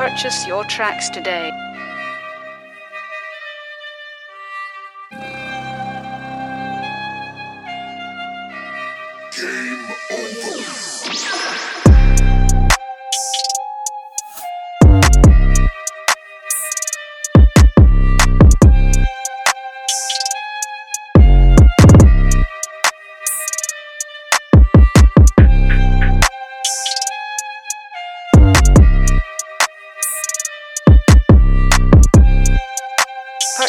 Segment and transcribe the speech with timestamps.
[0.00, 1.50] Purchase your tracks today.
[9.36, 11.49] Game over.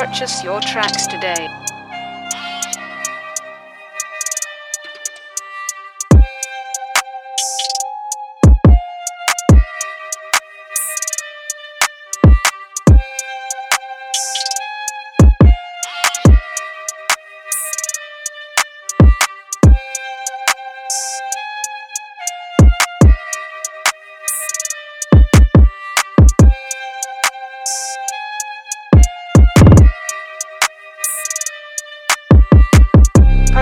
[0.00, 1.46] Purchase your tracks today.